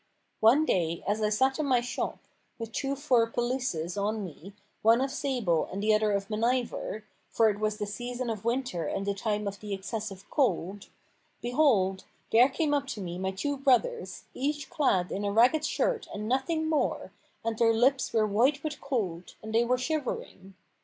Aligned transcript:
One 0.39 0.65
day, 0.65 1.03
as 1.07 1.21
I 1.21 1.29
sat 1.29 1.59
in 1.59 1.67
my 1.67 1.79
shop, 1.79 2.17
with 2.57 2.71
two 2.71 2.95
fur 2.95 3.27
pelisses 3.29 4.01
on 4.01 4.25
me, 4.25 4.53
one 4.81 4.99
of 4.99 5.11
sable 5.11 5.69
and 5.71 5.83
the 5.83 5.93
other 5.93 6.11
of 6.11 6.27
meniver,[FN#493] 6.27 7.03
for 7.29 7.49
it 7.51 7.59
was 7.59 7.77
the 7.77 7.85
season 7.85 8.27
of 8.31 8.43
winter 8.43 8.87
and 8.87 9.05
the 9.05 9.13
time 9.13 9.47
of 9.47 9.59
the 9.59 9.75
excessive 9.75 10.27
cold, 10.31 10.87
behold, 11.39 12.05
there 12.31 12.49
came 12.49 12.73
up 12.73 12.87
to 12.87 12.99
me 12.99 13.19
my 13.19 13.29
two 13.29 13.57
brothers, 13.57 14.23
each 14.33 14.71
clad 14.71 15.11
in 15.11 15.23
a 15.23 15.31
ragged 15.31 15.63
shirt 15.63 16.07
and 16.11 16.27
nothing 16.27 16.67
more, 16.67 17.11
and 17.45 17.59
their 17.59 17.71
lips 17.71 18.11
were 18.11 18.25
white 18.25 18.63
with 18.63 18.81
cold, 18.81 19.35
and 19.43 19.53
they 19.53 19.63
were 19.63 19.77
shivering. 19.77 20.55